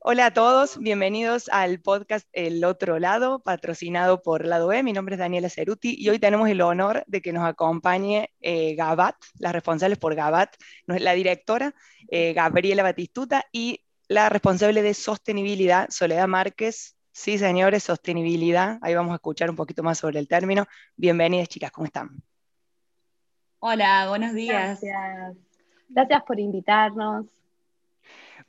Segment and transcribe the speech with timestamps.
[0.00, 4.82] Hola a todos, bienvenidos al podcast El Otro Lado, patrocinado por Lado B.
[4.82, 8.74] Mi nombre es Daniela Ceruti y hoy tenemos el honor de que nos acompañe eh,
[8.74, 10.54] Gabat, las responsables por Gabat,
[10.86, 11.74] la directora
[12.08, 16.96] eh, Gabriela Batistuta y la responsable de sostenibilidad, Soledad Márquez.
[17.12, 18.78] Sí, señores, sostenibilidad.
[18.82, 20.66] Ahí vamos a escuchar un poquito más sobre el término.
[20.96, 22.22] Bienvenidas, chicas, ¿cómo están?
[23.58, 24.80] Hola, buenos días.
[24.80, 25.36] Gracias.
[25.88, 27.26] Gracias por invitarnos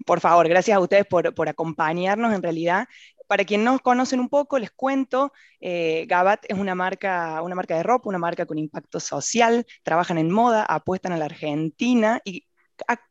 [0.05, 2.87] por favor, gracias a ustedes por, acompañarnos en realidad.
[3.27, 7.75] Para quien no conocen un poco, les cuento, eh, Gabat es una marca, una marca
[7.75, 12.45] de ropa, una marca con impacto social, trabajan en moda, apuestan a la Argentina y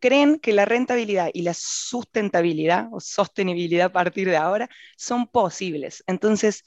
[0.00, 6.02] creen que la rentabilidad y la sustentabilidad o sostenibilidad a partir de ahora son posibles.
[6.06, 6.64] Entonces,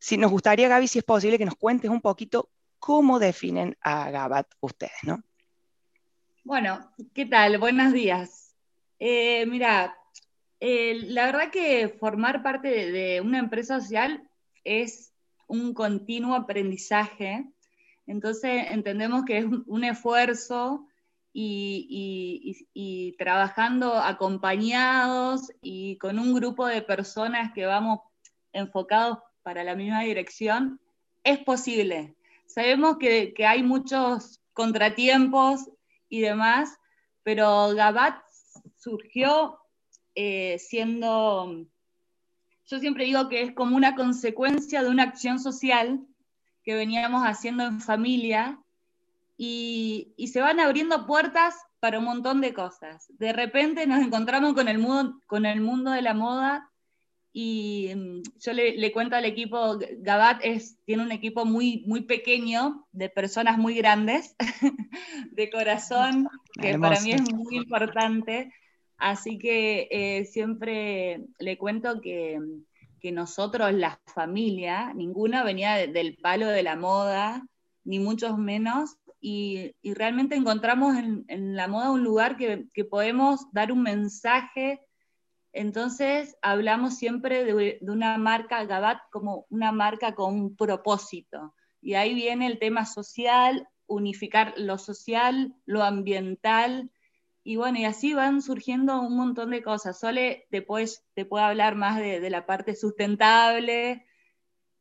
[0.00, 4.10] si nos gustaría, Gaby, si es posible que nos cuentes un poquito cómo definen a
[4.10, 5.22] Gabat ustedes, ¿no?
[6.44, 7.58] Bueno, ¿qué tal?
[7.58, 8.47] Buenos días.
[8.98, 9.96] Eh, mira,
[10.60, 14.28] la verdad que formar parte de, una empresa social
[14.64, 15.12] es
[15.46, 17.46] un continuo aprendizaje.
[18.06, 20.86] Entonces entendemos que es un, esfuerzo
[21.32, 28.00] y, trabajando acompañados y con un grupo de personas que vamos
[28.52, 30.80] enfocados para la misma dirección,
[31.22, 32.16] es posible.
[32.46, 35.70] Sabemos que, que hay muchos contratiempos
[36.08, 36.78] y demás,
[37.22, 38.27] pero Gabat
[38.78, 39.58] surgió
[40.14, 41.66] eh, siendo,
[42.66, 46.04] yo siempre digo que es como una consecuencia de una acción social
[46.64, 48.58] que veníamos haciendo en familia
[49.36, 53.06] y, se van abriendo puertas para un montón de cosas.
[53.18, 56.68] De repente nos encontramos con el mundo, con el mundo de la moda
[57.32, 62.88] y mm, yo le, cuento al equipo, Gabat es, tiene un equipo muy, muy pequeño,
[62.90, 64.34] de personas muy grandes,
[65.30, 66.28] de corazón,
[66.60, 68.52] que para mí es muy importante.
[68.98, 72.40] Así que eh, siempre le cuento que,
[73.12, 77.46] nosotros, la familia, ninguna venía del palo de la moda,
[77.84, 83.82] ni muchos menos, y, realmente encontramos en, la moda un lugar que, podemos dar un
[83.82, 84.82] mensaje.
[85.52, 91.54] Entonces hablamos siempre de, de una marca, Gabat, como una marca con un propósito.
[91.80, 96.90] Y ahí viene el tema social, unificar lo social, lo ambiental,
[97.48, 99.98] y bueno, y así van surgiendo un montón de cosas.
[99.98, 104.04] Sole después te puede hablar más de, la parte sustentable,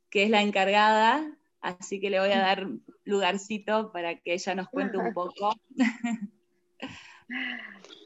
[0.10, 2.68] que es la encargada, así que le voy a dar
[3.06, 5.54] lugarcito para que ella nos cuente un poco.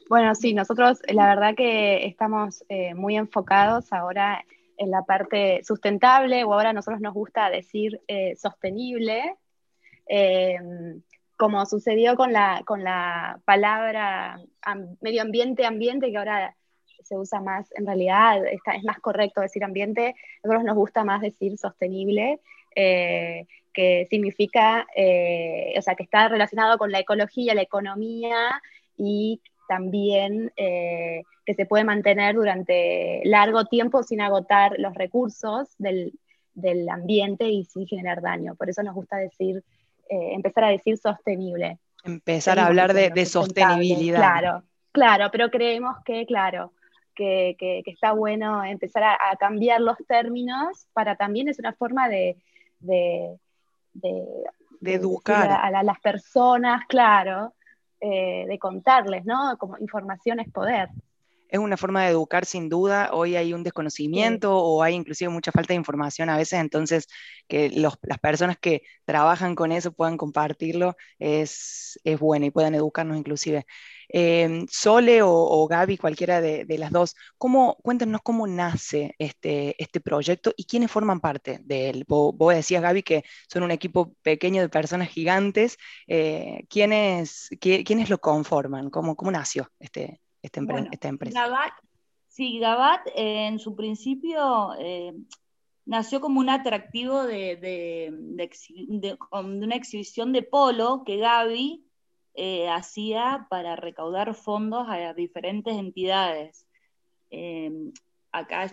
[0.08, 4.44] Bueno, sí, nosotros la verdad que estamos eh, muy enfocados ahora
[4.76, 9.36] en la parte sustentable, o ahora a nosotros nos gusta decir eh, sostenible.
[10.06, 10.58] Eh,
[11.42, 14.40] como sucedió con la, con la palabra
[15.00, 16.54] medio ambiente, ambiente, que ahora
[17.02, 20.14] se usa más, en realidad es más correcto decir ambiente,
[20.44, 22.38] a nosotros nos gusta más decir sostenible,
[22.76, 28.62] eh, que significa, eh, o sea, que está relacionado con la ecología, la economía
[28.96, 36.12] y también eh, que se puede mantener durante largo tiempo sin agotar los recursos del,
[36.54, 38.54] del ambiente y sin generar daño.
[38.54, 39.64] Por eso nos gusta decir
[40.12, 41.78] eh, empezar a decir sostenible.
[42.04, 44.18] Empezar a hablar de, sostenibilidad.
[44.18, 44.62] Claro,
[44.92, 46.74] claro, pero creemos que, claro,
[47.14, 52.36] que, está bueno empezar a, cambiar los términos para también es una forma de,
[52.80, 53.38] de,
[54.82, 57.54] educar a, las personas, claro,
[57.98, 59.56] eh, de contarles, ¿no?
[59.56, 60.90] Como información es poder
[61.52, 63.10] es una forma de educar sin duda.
[63.12, 67.08] Hoy hay un desconocimiento o hay inclusive mucha falta de información a veces, entonces
[67.46, 73.18] que las personas que trabajan con eso puedan compartirlo es, es bueno y puedan educarnos
[73.18, 73.66] inclusive.
[74.08, 80.52] Em, Sole o, Gaby, cualquiera de, las dos, ¿cómo, cuéntanos cómo nace este, este proyecto
[80.56, 82.04] y quiénes forman parte de él.
[82.08, 85.76] Vos, decías, Gaby, que son un equipo pequeño de personas gigantes.
[86.06, 88.90] Eh, ¿quiénes, ¿Quiénes lo conforman?
[88.90, 91.46] ¿Cómo, cómo nació este, esta, empresa?
[91.46, 91.72] Gabat,
[92.28, 95.14] sí, Gabat eh, en su principio eh,
[95.86, 98.12] nació como un atractivo de,
[99.30, 101.84] una exhibición de polo que Gaby
[102.34, 106.66] eh, hacía para recaudar fondos a diferentes entidades.
[108.32, 108.70] acá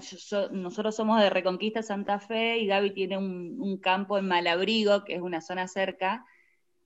[0.51, 5.21] nosotros somos de Reconquista Santa Fe y Gaby tiene un, campo en Malabrigo, que es
[5.21, 6.25] una zona cerca.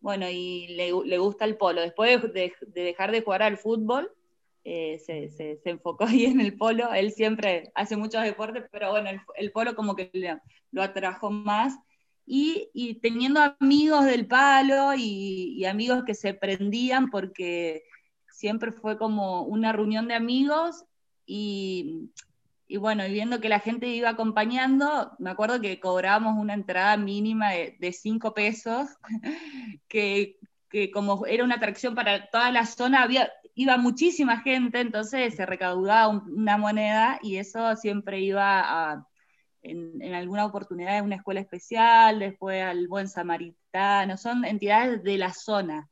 [0.01, 1.79] Bueno, y le, gusta el polo.
[1.79, 4.11] Después de dejar de jugar al fútbol,
[4.65, 6.93] eh, se, enfocó ahí en el polo.
[6.93, 10.11] Él siempre hace muchos deportes, pero bueno, el, polo como que
[10.71, 11.77] lo atrajo más.
[12.25, 17.83] Y, teniendo amigos del palo y, amigos que se prendían porque
[18.29, 20.85] siempre fue como una reunión de amigos
[21.25, 22.09] y,
[22.79, 27.51] bueno, y viendo que la gente iba acompañando, me acuerdo que cobrábamos una entrada mínima
[27.51, 28.87] de, cinco pesos,
[29.89, 30.39] que,
[30.93, 36.07] como era una atracción para toda la zona, había, iba muchísima gente, entonces se recaudaba
[36.09, 39.07] una moneda y eso siempre iba a
[39.63, 45.33] en, alguna oportunidad en una escuela especial, después al Buen Samaritano, son entidades de la
[45.33, 45.89] zona.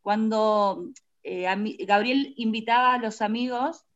[0.00, 0.90] Cuando
[1.22, 1.46] eh,
[1.86, 3.86] Gabriel invitaba a los amigos,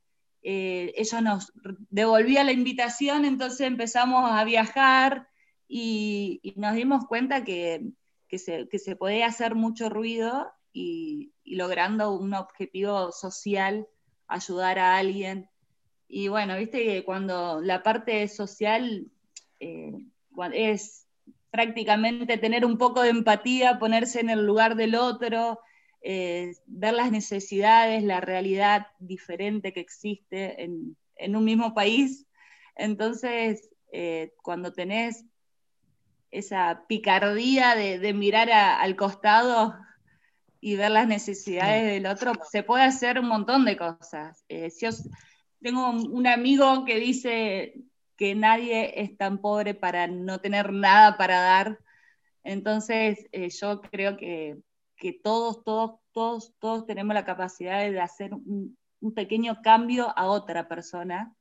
[0.42, 1.52] eh, ellos nos
[1.90, 5.28] devolvían la invitación, entonces empezamos a viajar
[5.68, 7.90] y, nos dimos cuenta que,
[8.30, 13.86] se, podía hacer mucho ruido y, logrando un objetivo social,
[14.28, 15.48] ayudar a alguien.
[16.06, 19.06] Y bueno, viste que cuando la parte social
[19.58, 19.92] eh,
[20.52, 21.06] es
[21.50, 25.60] prácticamente tener un poco de empatía, ponerse en el lugar del otro,
[26.02, 32.26] eh, ver las necesidades, la realidad diferente que existe en, un mismo país.
[32.74, 35.24] Entonces, eh, cuando tenés
[36.30, 39.74] esa picardía de, mirar al costado
[40.66, 44.44] y ver las necesidades del otro, se puede hacer un montón de cosas.
[44.48, 44.90] yo
[45.60, 47.74] tengo un amigo que dice,
[48.16, 51.78] que nadie es tan pobre para no tener nada para dar.
[52.42, 54.58] Entonces, eh, yo creo que,
[55.22, 58.76] todos, todos, todos, todos tenemos la capacidad de hacer un,
[59.14, 61.32] pequeño cambio a otra persona,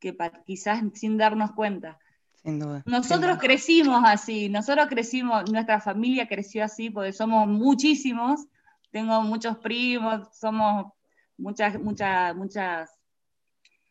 [0.00, 0.14] que
[0.44, 1.98] quizás sin darnos cuenta.
[2.42, 2.82] Sin duda.
[2.86, 8.46] Nosotros crecimos así, nosotros crecimos, nuestra familia creció así, porque somos muchísimos,
[8.90, 10.92] tengo muchos primos, somos
[11.36, 12.90] muchas, muchas, muchas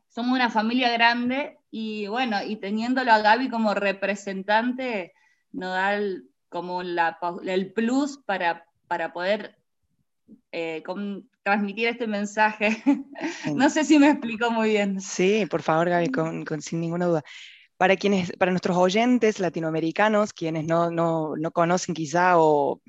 [0.09, 5.13] somos una familia grande y bueno, y teniéndolo a Gaby como representante,
[5.51, 9.55] nos da el, como el plus para, para poder
[10.51, 10.83] eh,
[11.43, 12.83] transmitir este mensaje.
[13.55, 14.99] no sé si me explico muy bien.
[14.99, 17.23] Sí, por favor, Gaby, con, sin ninguna duda.
[17.79, 22.81] Para, quienes, para nuestros oyentes latinoamericanos, quienes no, no, no conocen quizá o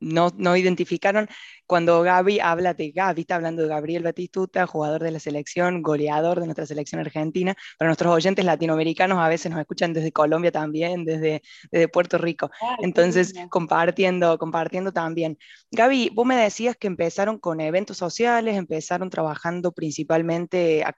[0.00, 1.28] no, no identificaron,
[1.66, 6.40] cuando Gaby habla de Gaby, está hablando de Gabriel Batistuta, jugador de la selección, goleador
[6.40, 7.54] de nuestra selección argentina.
[7.78, 12.50] Para nuestros oyentes latinoamericanos a veces nos escuchan desde Colombia también, desde, desde Puerto Rico.
[12.82, 15.38] Entonces, compartiendo, compartiendo también.
[15.70, 20.94] Gaby, vos me decías que empezaron con eventos sociales, empezaron trabajando principalmente, a,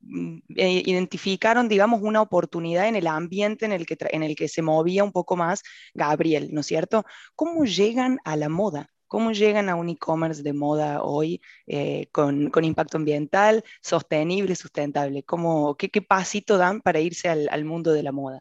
[0.00, 4.48] mm, eh, identificaron, digamos, una oportunidad en el ambiente en el, que en el que
[4.48, 5.62] se movía un poco más
[5.94, 7.04] Gabriel, ¿no es cierto?
[7.36, 8.90] ¿Cómo llegan a la moda?
[9.06, 15.22] ¿Cómo llegan a un e-commerce de moda hoy eh, con, impacto ambiental, sostenible, sustentable?
[15.22, 18.40] ¿Cómo, qué, pasito dan para irse al, mundo de la moda?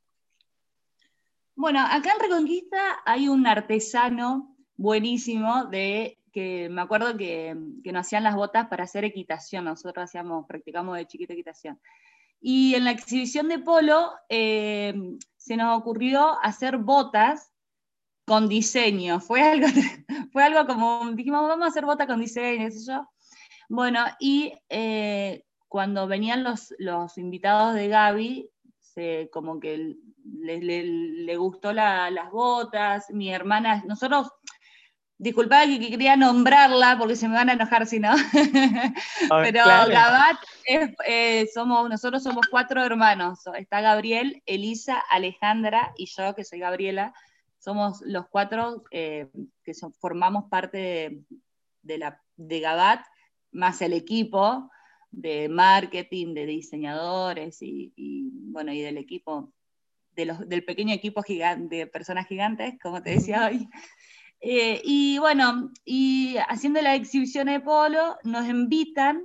[1.56, 8.24] Bueno, acá en Reconquista hay un artesano buenísimo de que me acuerdo que, nos hacían
[8.24, 9.66] las botas para hacer equitación.
[9.66, 11.80] Nosotros hacíamos, practicamos de chiquito equitación.
[12.42, 14.95] Y en la exhibición de polo eh,
[15.38, 17.53] se nos ocurrió hacer botas
[18.25, 19.20] con diseño.
[19.20, 19.68] Fue algo,
[20.31, 23.08] fue algo como, dijimos, vamos a hacer bota con diseño, qué yo.
[23.70, 28.50] Bueno, y eh, cuando venían los, los invitados de Gaby,
[28.80, 34.30] se, como que le, gustó las botas, mi hermana, nosotros,
[35.18, 38.14] disculpad que, quería nombrarla porque se me van a enojar si no,
[39.30, 40.38] pero Gabat,
[41.08, 47.14] eh, somos, nosotros somos cuatro hermanos, está Gabriel, Elisa, Alejandra y yo, que soy Gabriela,
[47.64, 49.30] somos los cuatro eh,
[49.64, 51.24] que formamos parte
[51.82, 53.06] de, la, de Gabat,
[53.52, 54.70] más el equipo
[55.12, 57.94] de marketing, de diseñadores y,
[58.52, 59.54] bueno, y del equipo,
[60.12, 63.70] de los, del pequeño equipo gigante, de personas gigantes, como te decía hoy.
[64.42, 69.24] Eh, y bueno, y haciendo la exhibición de polo, nos invitan,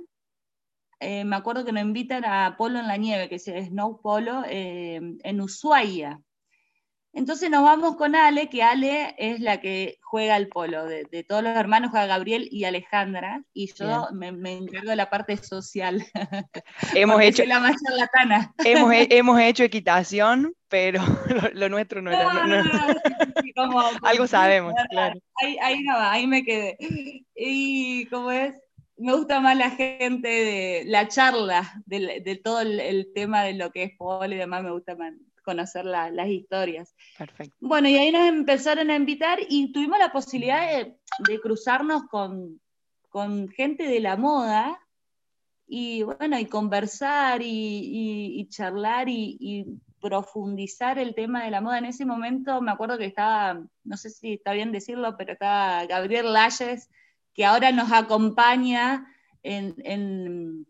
[1.01, 4.43] eh, me acuerdo que nos invitan a Polo en la Nieve, que es Snow Polo,
[4.47, 6.21] en Ushuaia.
[7.11, 10.85] Entonces nos vamos con Ale, que Ale es la que juega el polo.
[10.85, 15.35] De, todos los hermanos juega Gabriel y Alejandra, y yo me, encargo de la parte
[15.37, 16.05] social.
[16.93, 18.53] Hemos hecho la más charlatana.
[18.63, 21.01] Hemos, hemos, hecho equitación, pero
[21.53, 22.29] lo, nuestro no era.
[24.03, 25.19] Algo sabemos, claro.
[25.41, 26.77] Ahí, ahí no ahí me quedé.
[27.35, 28.53] Y como es,
[28.97, 33.71] me gusta más la gente de la charla, de, todo el, el, tema de lo
[33.71, 35.13] que es polo y demás, me gusta más
[35.49, 36.95] conocer las historias.
[37.17, 37.55] Perfecto.
[37.59, 40.61] Bueno, y ahí nos empezaron a invitar y tuvimos la posibilidad
[41.27, 42.59] de, cruzarnos con,
[43.55, 44.79] gente de la moda
[45.65, 49.65] y bueno, y conversar y, charlar y,
[49.99, 51.79] profundizar el tema de la moda.
[51.79, 55.85] En ese momento me acuerdo que estaba, no sé si está bien decirlo, pero estaba
[55.87, 56.89] Gabriel Layes,
[57.33, 59.13] que ahora nos acompaña
[59.43, 60.67] en, en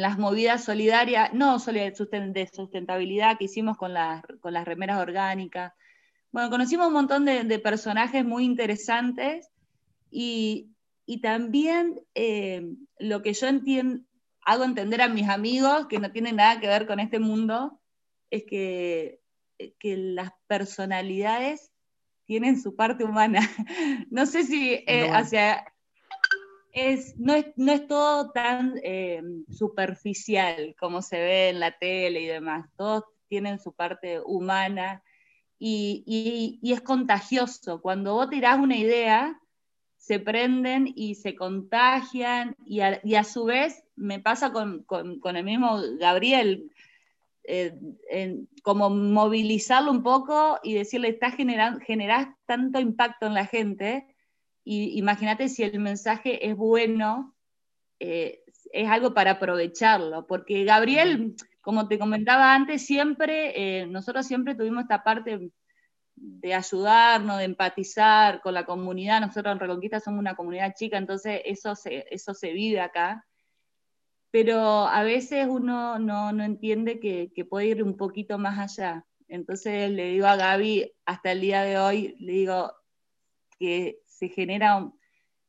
[0.00, 5.72] las movidas solidarias, no de sustentabilidad que hicimos con las, con las remeras orgánicas.
[6.30, 9.50] Bueno, conocimos un montón de, personajes muy interesantes
[10.10, 10.68] y,
[11.20, 12.62] también eh,
[12.98, 14.02] lo que yo entiendo,
[14.40, 17.78] hago entender a mis amigos que no tienen nada que ver con este mundo,
[18.30, 19.20] es que,
[19.78, 21.70] que las personalidades
[22.24, 23.40] tienen su parte humana.
[24.10, 25.71] No sé si eh, hacia,
[26.72, 32.20] es, no, es, no es todo tan eh, superficial como se ve en la tele
[32.20, 32.68] y demás.
[32.76, 35.02] Todos tienen su parte humana
[35.58, 37.80] y, es contagioso.
[37.80, 39.38] Cuando vos tirás una idea,
[39.96, 44.84] se prenden y se contagian y a, su vez me pasa con,
[45.36, 46.70] el mismo Gabriel.
[47.44, 47.76] Eh,
[48.62, 54.11] como movilizarlo un poco y decirle, estás generando, generás tanto impacto en la gente
[54.64, 57.34] y imagínate si el mensaje es bueno,
[57.98, 58.42] eh,
[58.72, 64.82] es algo para aprovecharlo, porque Gabriel, como te comentaba antes, siempre, eh, nosotros siempre tuvimos
[64.82, 65.50] esta parte
[66.14, 69.20] de ayudarnos, de empatizar con la comunidad.
[69.20, 73.26] Nosotros en Reconquista somos una comunidad chica, entonces eso se, eso se vive acá.
[74.30, 79.04] Pero a veces uno no, entiende que, que, puede ir un poquito más allá.
[79.28, 82.72] Entonces le digo a Gaby, hasta el día de hoy, le digo
[83.58, 84.88] que se genera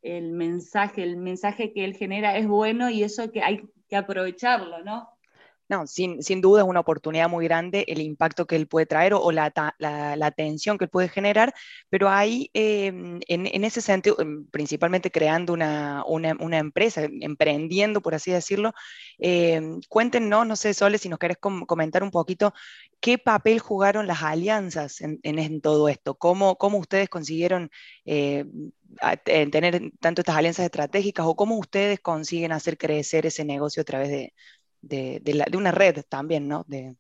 [0.02, 4.84] el mensaje, el mensaje que él genera es bueno y eso que hay que aprovecharlo,
[4.84, 5.10] ¿no?
[5.74, 9.32] No, sin, duda es una oportunidad muy grande el impacto que él puede traer o,
[9.32, 9.52] la,
[10.22, 11.52] atención que él puede generar,
[11.90, 16.04] pero ahí, em, en, ese sentido, em, principalmente creando una,
[16.60, 18.74] empresa, emprendiendo, por así decirlo,
[19.18, 22.54] eh, cuéntenos, no sé, Sole, si nos querés comentar un poquito
[23.00, 27.72] qué papel jugaron las alianzas en, todo esto, cómo, cómo ustedes consiguieron
[28.06, 28.46] eh,
[29.26, 34.10] tener tanto estas alianzas estratégicas o cómo ustedes consiguen hacer crecer ese negocio a través
[34.10, 34.34] de
[34.84, 36.66] de, una red también, ¿no?
[36.68, 36.96] De,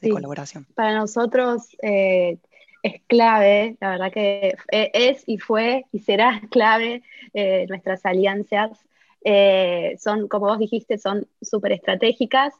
[0.00, 0.66] colaboración.
[0.74, 2.38] Para nosotros eh,
[2.82, 7.02] es clave, la verdad que e, es y fue y será clave
[7.34, 8.78] eh, nuestras alianzas.
[9.24, 12.52] Eh, son, como vos dijiste, son súper estratégicas.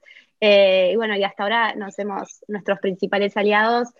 [0.44, 3.90] Y bueno, y hasta ahora nos hemos, nuestros principales aliados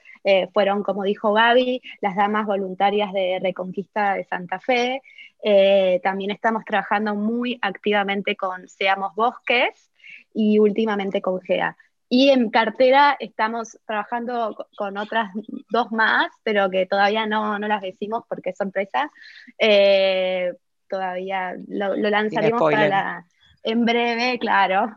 [0.52, 5.02] fueron, como dijo Gaby, las damas voluntarias de Reconquista de Santa Fe,
[5.42, 9.90] eh, también estamos trabajando muy activamente con Seamos Bosques
[10.32, 11.76] y últimamente con GEA.
[12.08, 15.32] Y en cartera estamos trabajando con otras
[15.70, 19.10] dos más, pero que todavía no, no las decimos porque es sorpresa.
[19.58, 20.52] Eh,
[20.88, 23.26] todavía lo, lanzaremos para
[23.62, 24.92] en breve, claro.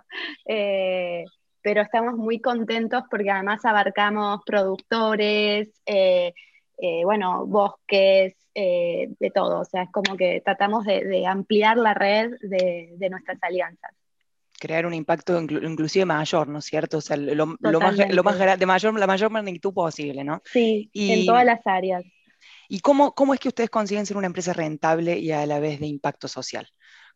[0.46, 1.26] Eh,
[1.62, 5.70] pero estamos muy contentos porque además abarcamos productores,
[7.04, 9.60] bueno, bosques, eh, de todo.
[9.60, 13.92] O sea, es como que tratamos de, ampliar la red de, nuestras alianzas.
[14.58, 17.00] Crear un impacto inclusive mayor, ¿no es cierto?
[17.00, 17.60] O sea, lo, más,
[18.10, 20.42] lo más de mayor, la mayor magnitud posible, ¿no?
[20.46, 22.06] Sí, en todas las áreas.
[22.70, 25.82] ¿Y cómo, cómo es que ustedes consiguen ser una empresa rentable y a la vez
[25.82, 26.66] de impacto social?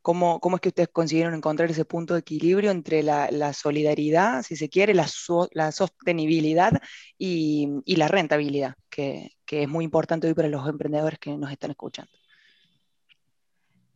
[0.01, 4.55] ¿Cómo, ¿Cómo, es que ustedes consiguieron encontrar ese punto de equilibrio entre la, solidaridad, si
[4.55, 5.07] se quiere, la,
[5.51, 6.71] la sostenibilidad
[7.17, 11.51] y, y, la rentabilidad, que, que, es muy importante hoy para los emprendedores que nos
[11.51, 12.11] están escuchando?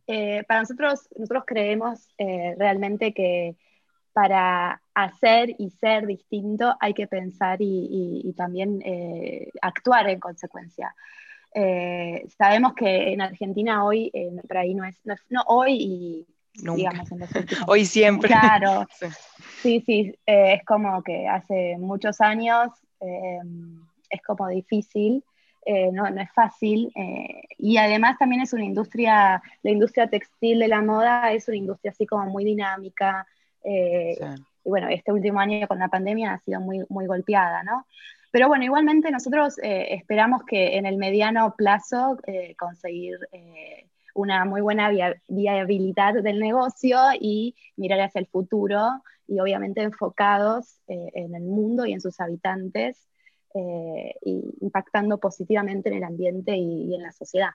[0.06, 3.56] Eh, para nosotros, nosotros creemos eh, realmente que
[4.12, 10.94] para hacer y ser distinto hay que pensar y, y, también eh, actuar en consecuencia.
[11.56, 17.10] Eh, sabemos que en Argentina hoy, eh, por ahí no es, no, hoy y digamos
[17.12, 17.30] en los
[17.68, 18.28] Hoy siempre.
[18.28, 18.86] Claro,
[19.62, 22.70] sí, sí, eh, es como que hace muchos años
[24.08, 25.22] es como difícil,
[25.66, 26.90] no, no, es fácil,
[27.58, 31.90] y además también es una industria, la industria textil de la moda es una industria
[31.90, 33.26] así como muy dinámica,
[33.62, 37.86] y bueno, este último año con la pandemia ha sido muy, muy golpeada, ¿no?
[38.34, 44.44] Pero bueno, igualmente nosotros eh, esperamos que en el mediano plazo eh, conseguir eh, una
[44.44, 44.90] muy buena
[45.28, 51.92] viabilidad del negocio y mirar hacia el futuro y obviamente enfocados en el mundo y
[51.92, 53.06] en sus habitantes,
[53.54, 57.50] y impactando positivamente en el ambiente y en la sociedad.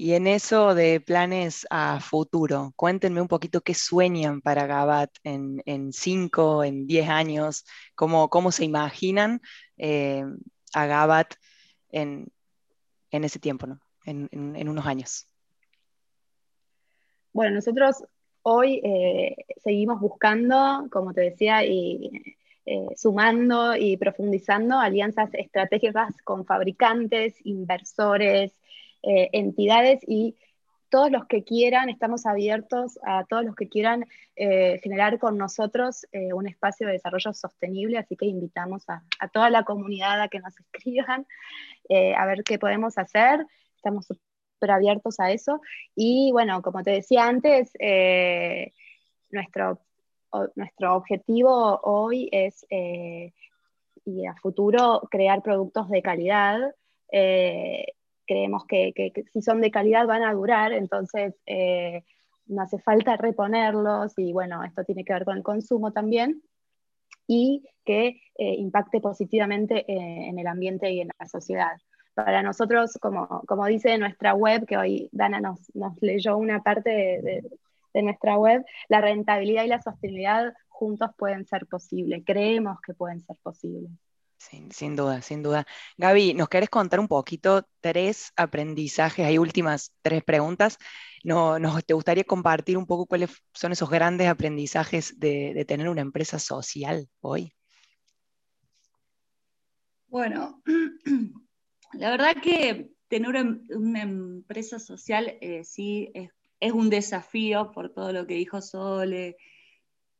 [0.00, 5.60] Y en eso de planes a futuro, cuéntenme un poquito qué sueñan para Gabat en,
[5.66, 7.64] en cinco, en diez años,
[7.96, 9.40] cómo, cómo se imaginan
[9.78, 10.24] eh,
[10.74, 11.34] a Gabat
[11.90, 12.30] en,
[13.10, 13.80] ese tiempo, ¿no?
[14.04, 15.26] en, unos años.
[17.32, 18.04] Bueno, nosotros
[18.42, 26.44] hoy eh, seguimos buscando, como te decía, y eh, sumando y profundizando alianzas estratégicas con
[26.44, 28.52] fabricantes, inversores,
[29.02, 30.36] eh, entidades y
[30.88, 36.06] todos los que quieran, estamos abiertos a todos los que quieran eh, generar con nosotros
[36.12, 39.02] eh, un espacio de desarrollo sostenible, así que invitamos a,
[39.32, 41.26] toda la comunidad a que nos escriban,
[41.88, 43.44] eh, a ver qué podemos hacer.
[43.76, 45.60] Estamos súper abiertos a eso.
[45.94, 47.72] Y bueno, como te decía antes,
[49.30, 49.80] nuestro,
[50.56, 56.74] nuestro objetivo hoy es, y a futuro, crear productos de calidad
[58.28, 58.92] creemos que,
[59.32, 62.04] si son de calidad van a durar, entonces eh,
[62.46, 66.42] no hace falta reponerlos y bueno, esto tiene que ver con el consumo también
[67.26, 71.76] y que eh, impacte positivamente eh, en el ambiente y en la sociedad.
[72.14, 76.90] Para nosotros, como, como dice nuestra web, que hoy Dana nos, nos leyó una parte
[76.90, 77.44] de,
[77.94, 83.20] de nuestra web, la rentabilidad y la sostenibilidad juntos pueden ser posibles, creemos que pueden
[83.20, 83.90] ser posibles.
[84.38, 85.66] Sin, duda, sin duda.
[85.96, 89.26] Gaby, ¿nos querés contar un poquito tres aprendizajes?
[89.26, 90.78] Hay últimas tres preguntas.
[91.24, 96.02] No, nos, ¿Te gustaría compartir un poco cuáles son esos grandes aprendizajes de, tener una
[96.02, 97.52] empresa social hoy?
[100.06, 100.62] Bueno,
[101.94, 106.30] la verdad que tener una, empresa social eh, sí es,
[106.60, 109.36] es, un desafío por todo lo que dijo Sole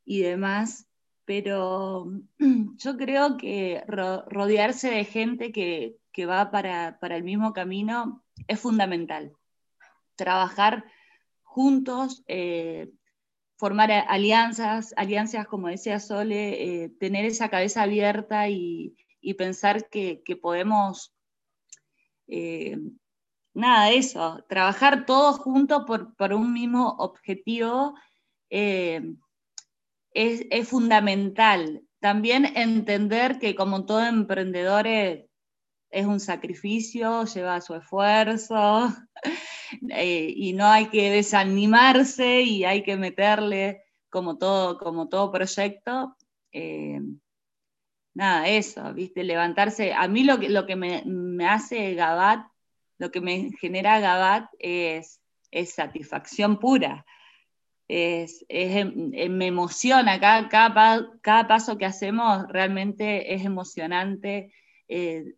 [0.04, 0.88] y demás,
[1.28, 2.11] pero
[2.78, 9.37] yo creo que rodearse de gente que, va para, el mismo camino es fundamental.
[10.16, 10.85] Trabajar
[11.42, 12.90] juntos, eh,
[13.56, 18.97] formar alianzas, alianzas, como decía Sole, eh, tener esa cabeza abierta y,
[19.37, 21.14] pensar que, podemos,
[22.26, 22.78] eh,
[23.52, 27.94] nada, eso, trabajar todos juntos por, por un mismo objetivo
[30.18, 31.82] es, fundamental.
[32.00, 35.26] También entender que como todo emprendedor es,
[36.06, 38.92] un sacrificio, lleva su esfuerzo
[39.90, 46.16] eh, y no hay que desanimarse y hay que meterle como todo, como todo proyecto.
[46.52, 47.00] Eh,
[48.14, 49.24] nada, eso, ¿viste?
[49.24, 49.94] Levantarse.
[49.94, 51.02] A mí lo que, lo que me,
[51.48, 52.46] hace Gabat,
[52.98, 57.07] lo que me genera Gabat es, es satisfacción pura
[57.88, 60.48] es, em, em, me emociona, cada,
[61.22, 64.53] cada, paso que hacemos realmente es emocionante.
[64.88, 65.35] Eh,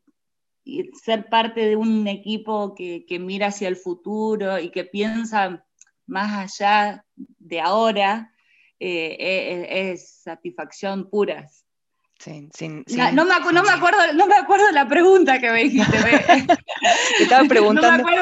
[0.65, 5.65] y ser parte de un equipo que, mira hacia el futuro y que piensa
[6.07, 8.33] más allá de ahora,
[8.79, 11.49] eh, e, e, es, satisfacción pura.
[13.15, 13.35] no, me
[13.71, 15.97] acuerdo, no me acuerdo la pregunta que me dijiste.
[17.21, 18.05] estaba preguntando.
[18.05, 18.17] No,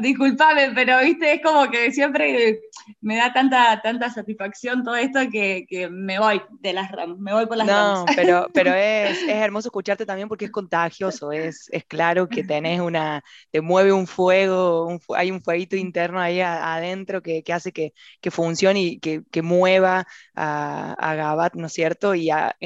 [0.00, 2.60] discúlpame, pero viste, es como que siempre
[3.00, 7.46] me da tanta, tanta satisfacción todo esto que, me voy de las ramas, me voy
[7.46, 12.28] por las no, pero, pero es, hermoso escucharte también porque es contagioso, es, es claro
[12.28, 17.72] que tenés una, te mueve un fuego, hay un fueguito interno ahí adentro que, hace
[17.72, 17.92] que,
[18.30, 22.14] funcione y que, mueva a, a, Gabat, ¿no es cierto?
[22.14, 22.56] Y a, a,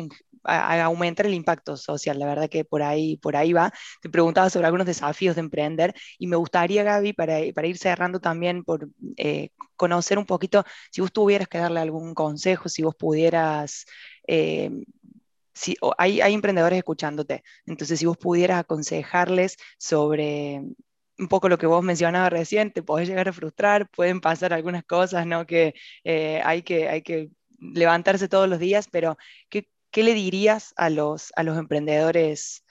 [0.44, 2.18] aumentar el impacto social.
[2.18, 3.72] La verdad que por ahí, por ahí va.
[4.00, 8.20] Te preguntaba sobre algunos desafíos de emprender y me gustaría, Gaby, para, para ir cerrando
[8.20, 12.94] también, por eh, conocer un poquito, si vos tuvieras que darle algún consejo, si vos
[12.94, 13.86] pudieras...
[14.26, 14.70] Eh,
[15.52, 20.62] si, hay, hay emprendedores escuchándote, entonces si vos pudieras aconsejarles sobre
[21.18, 24.84] un poco lo que vos mencionabas recién, te podés llegar a frustrar, pueden pasar algunas
[24.84, 25.46] cosas, ¿no?
[25.46, 29.16] Que, eh, hay, que hay que levantarse todos los días, pero
[29.48, 32.64] ¿qué, ¿qué le dirías a los, a los emprendedores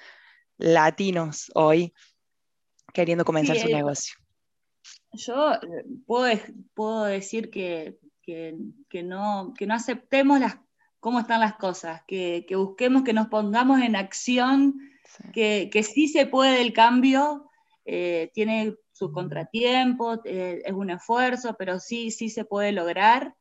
[0.57, 1.93] latinos hoy
[2.93, 4.15] queriendo comenzar su eh, negocio?
[5.13, 6.38] Yo eh, puedo,
[6.73, 7.97] puedo decir que,
[9.05, 10.57] no, no aceptemos las,
[10.99, 14.75] cómo están las cosas, que, busquemos, que nos pongamos en acción,
[15.31, 17.49] Que, sí se puede el cambio,
[17.86, 23.33] eh, tiene sus contratiempos, es un esfuerzo, pero sí, sí se puede lograr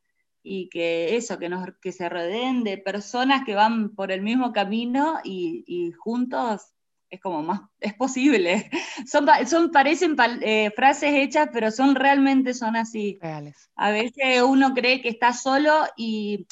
[0.43, 4.51] y que eso, que, nos, que se rodeen de personas que van por el mismo
[4.51, 6.73] camino y, juntos
[7.09, 8.69] es como más, es posible.
[9.07, 13.17] Son, son parecen eh, frases hechas, pero son realmente son así.
[13.21, 13.69] Reales.
[13.75, 16.45] A veces uno cree que está solo y,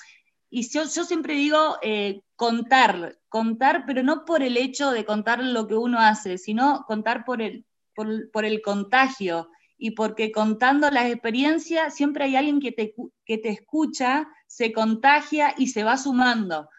[0.50, 5.44] y yo, yo, siempre digo eh, contar, contar, pero no por el hecho de contar
[5.44, 9.50] lo que uno hace, sino contar por el, por, por el contagio
[9.84, 12.94] y porque contando las experiencias siempre hay alguien que te,
[13.26, 16.70] que te escucha, se contagia y se va sumando.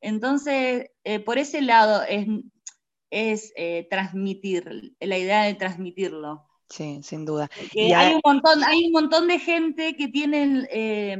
[0.00, 2.28] Entonces, eh, por ese lado es,
[3.10, 6.46] es eh, transmitir, la idea de transmitirlo.
[6.68, 7.50] Sí, sin duda.
[7.74, 11.18] hay, un montón, hay un montón de gente que tiene, eh,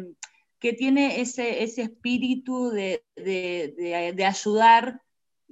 [0.61, 5.02] que tiene ese, ese espíritu de, de, de, ayudar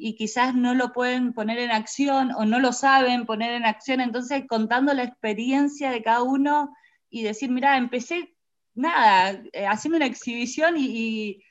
[0.02, 4.00] y quizás no lo pueden poner en acción o no lo saben poner en acción.
[4.00, 6.74] Entonces, contando la experiencia de cada uno
[7.10, 8.34] y decir, mira, empecé
[8.74, 11.42] nada, eh, haciendo una exhibición y,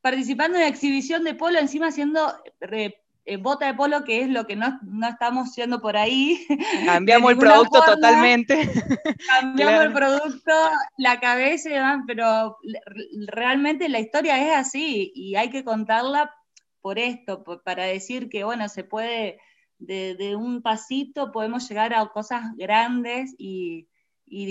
[0.00, 4.46] participando en la exhibición de polo, encima haciendo eh, bota de polo, que es lo
[4.46, 6.46] que no, estamos yendo por ahí.
[6.86, 8.70] Cambiamos el producto totalmente.
[9.40, 10.52] Cambiamos el producto,
[10.96, 12.56] la cabeza y demás, pero
[13.26, 16.32] realmente la historia es así y hay que contarla
[16.80, 19.38] por esto, para decir que, bueno, se puede,
[19.78, 23.88] de, un pasito podemos llegar a cosas grandes y,
[24.26, 24.46] y,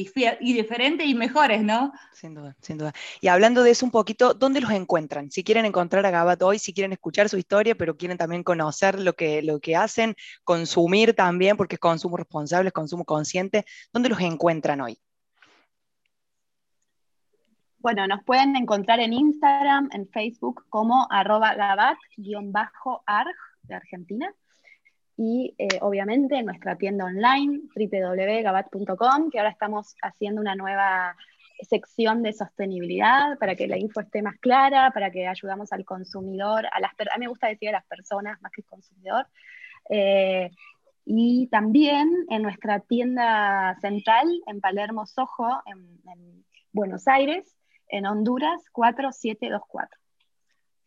[0.54, 1.92] diferentes y mejores, ¿no?
[2.14, 2.94] Sin duda, sin duda.
[3.22, 5.32] Y hablando de eso un poquito, ¿dónde los encuentran?
[5.32, 9.00] Si quieren encontrar a Gabat hoy, si quieren escuchar su historia, pero quieren también conocer
[9.00, 14.10] lo que, lo que hacen, consumir también, porque es consumo responsable, es consumo consciente, ¿dónde
[14.10, 15.00] los encuentran hoy?
[17.82, 24.34] Bueno, nos pueden encontrar en Instagram, en Facebook como arroba gabat-arg de Argentina.
[25.16, 31.16] Y eh, obviamente en nuestra tienda online, www.gabat.com, que ahora estamos haciendo una nueva
[31.62, 36.66] sección de sostenibilidad para que la info esté más clara, para que ayudamos al consumidor,
[36.72, 39.26] a las mí me gusta decir a las personas más que el consumidor.
[39.90, 40.52] Eh,
[41.06, 47.59] y también en nuestra tienda central en Palermo Sojo, en Buenos Aires,
[47.90, 49.99] en Honduras 4724.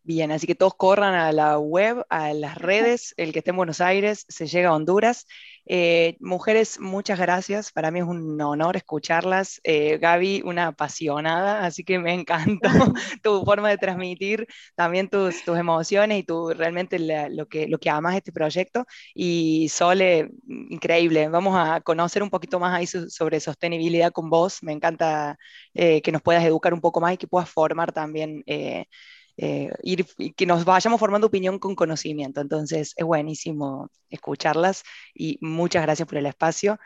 [0.05, 3.55] Bien, así que todos corran a la web, a las redes, el que esté en
[3.57, 5.25] Buenos Aires se llega a Honduras.
[5.65, 9.61] Eh, mujeres, muchas gracias, para mí es un honor escucharlas.
[9.63, 12.67] Eh, Gaby, una apasionada, así que me encantó
[13.23, 17.89] tu forma de transmitir también tus, tus emociones y tu, realmente lo, que, lo que
[17.89, 18.85] amas este proyecto.
[19.13, 20.31] Y Sole,
[20.69, 24.61] increíble, vamos a conocer un poquito más ahí sobre sostenibilidad con vos.
[24.63, 25.37] Me encanta
[25.73, 28.43] eh, que nos puedas educar un poco más y que puedas formar también
[29.37, 32.41] eh, ir, que nos vayamos formando opinión con conocimiento.
[32.41, 36.79] Entonces es buenísimo escucharlas y muchas gracias por el espacio.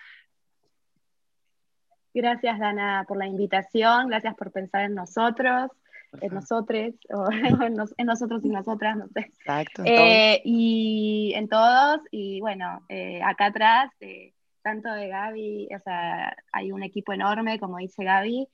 [2.14, 5.70] Gracias, Dana, por la invitación, gracias por pensar en nosotros,
[6.22, 9.20] en nosotros, o en, nosotros y nosotras, no sé.
[9.20, 9.84] Exacto.
[9.86, 13.92] Eh, y en todos, y bueno, eh, acá atrás,
[14.64, 18.48] tanto de Gaby, o sea, hay un equipo enorme, como dice Gaby,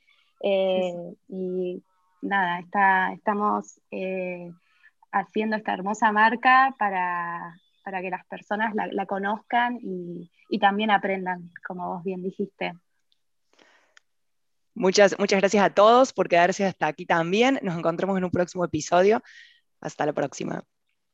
[1.30, 1.84] y
[2.24, 4.52] nada, está, estamos eh,
[5.12, 7.56] haciendo esta hermosa marca para,
[8.02, 12.74] que las personas la, conozcan y, también aprendan, como vos bien dijiste.
[14.76, 17.60] Muchas, muchas gracias a todos por quedarse hasta aquí también.
[17.62, 19.22] Nos encontramos en un próximo episodio.
[19.82, 20.64] Hasta la próxima.